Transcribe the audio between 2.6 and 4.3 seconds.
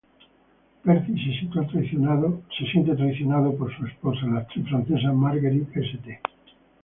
siente traicionado por su esposa,